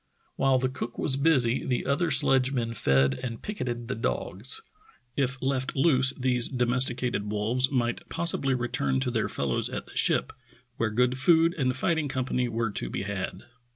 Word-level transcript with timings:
While 0.35 0.57
the 0.57 0.67
cook 0.67 0.97
was 0.97 1.15
busy 1.15 1.63
the 1.63 1.85
other 1.85 2.09
sledgemen 2.09 2.73
fed 2.73 3.19
and 3.21 3.39
picketed 3.39 3.87
the 3.87 3.93
dogs. 3.93 4.63
If 5.15 5.39
left 5.43 5.75
loose 5.75 6.11
these 6.17 6.47
domesticated 6.47 7.29
wolves 7.29 7.69
might 7.69 8.09
possibly 8.09 8.55
return 8.55 8.99
to 9.01 9.11
their 9.11 9.29
fellows 9.29 9.69
at 9.69 9.85
the 9.85 9.95
ship, 9.95 10.33
where 10.77 10.89
good 10.89 11.19
food 11.19 11.53
and 11.55 11.75
fighting 11.77 12.07
company 12.07 12.49
were 12.49 12.71
to 12.71 12.89
be 12.89 13.03
had. 13.03 13.43